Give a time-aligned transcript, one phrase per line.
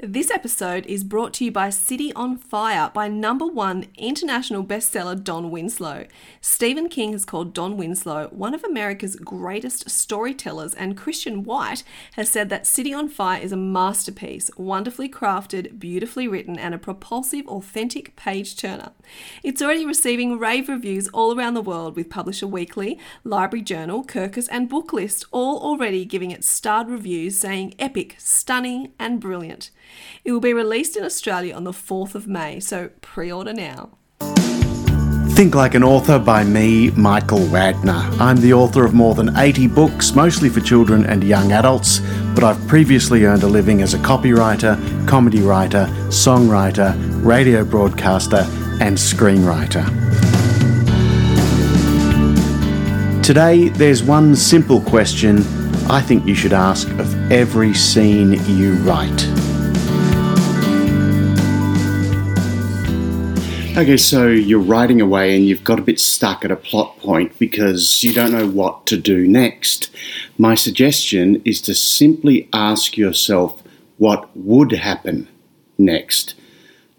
[0.00, 5.20] This episode is brought to you by City on Fire by number one international bestseller
[5.20, 6.06] Don Winslow.
[6.40, 11.82] Stephen King has called Don Winslow one of America's greatest storytellers, and Christian White
[12.12, 16.78] has said that City on Fire is a masterpiece, wonderfully crafted, beautifully written, and a
[16.78, 18.92] propulsive, authentic page turner.
[19.42, 24.48] It's already receiving rave reviews all around the world, with Publisher Weekly, Library Journal, Kirkus,
[24.48, 29.72] and Booklist all already giving it starred reviews saying epic, stunning, and brilliant.
[30.24, 33.90] It will be released in Australia on the 4th of May, so pre order now.
[35.38, 38.08] Think Like an Author by me, Michael Wagner.
[38.18, 42.00] I'm the author of more than 80 books, mostly for children and young adults,
[42.34, 46.92] but I've previously earned a living as a copywriter, comedy writer, songwriter,
[47.24, 48.44] radio broadcaster,
[48.80, 49.86] and screenwriter.
[53.22, 55.44] Today, there's one simple question
[55.88, 59.37] I think you should ask of every scene you write.
[63.78, 67.38] Okay, so you're writing away and you've got a bit stuck at a plot point
[67.38, 69.88] because you don't know what to do next.
[70.36, 73.62] My suggestion is to simply ask yourself
[73.96, 75.28] what would happen
[75.78, 76.34] next.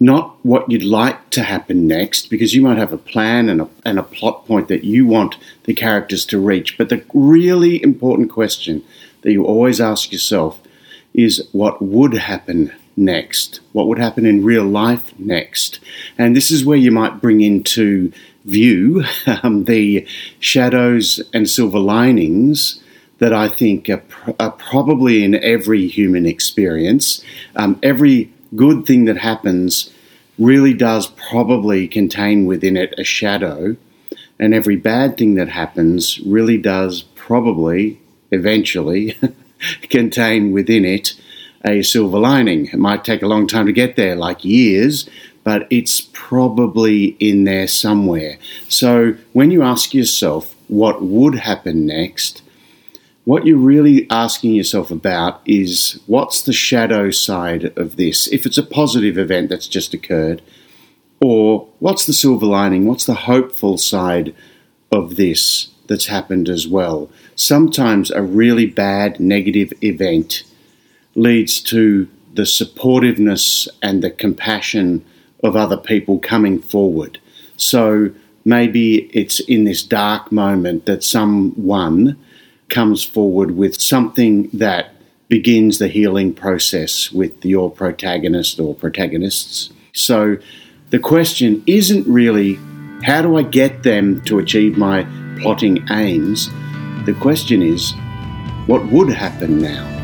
[0.00, 3.68] Not what you'd like to happen next, because you might have a plan and a,
[3.84, 6.78] and a plot point that you want the characters to reach.
[6.78, 8.82] But the really important question
[9.20, 10.58] that you always ask yourself
[11.12, 13.60] is what would happen next?
[13.72, 15.80] What would happen in real life next?
[16.18, 18.12] And this is where you might bring into
[18.44, 19.04] view
[19.42, 20.06] um, the
[20.38, 22.80] shadows and silver linings
[23.18, 27.22] that I think are, pr- are probably in every human experience.
[27.56, 29.92] Um, every good thing that happens
[30.38, 33.76] really does probably contain within it a shadow,
[34.38, 39.18] and every bad thing that happens really does probably eventually
[39.82, 41.14] contain within it
[41.64, 42.66] a silver lining.
[42.66, 45.08] It might take a long time to get there, like years,
[45.44, 48.38] but it's probably in there somewhere.
[48.68, 52.42] So when you ask yourself what would happen next,
[53.24, 58.26] what you're really asking yourself about is what's the shadow side of this?
[58.28, 60.42] If it's a positive event that's just occurred,
[61.22, 62.86] or what's the silver lining?
[62.86, 64.34] What's the hopeful side
[64.90, 67.10] of this that's happened as well?
[67.36, 70.44] Sometimes a really bad negative event
[71.14, 75.04] leads to the supportiveness and the compassion
[75.42, 77.18] of other people coming forward.
[77.56, 78.10] So
[78.44, 82.18] maybe it's in this dark moment that someone
[82.68, 84.94] comes forward with something that
[85.28, 89.70] begins the healing process with your protagonist or protagonists.
[89.92, 90.38] So
[90.90, 92.58] the question isn't really
[93.02, 95.06] how do I get them to achieve my
[95.40, 96.48] plotting aims?
[97.06, 97.94] The question is
[98.66, 99.99] what would happen now?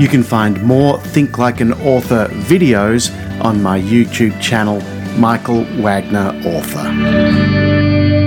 [0.00, 3.10] You can find more Think Like an Author videos
[3.42, 4.80] on my YouTube channel,
[5.18, 8.21] Michael Wagner Author.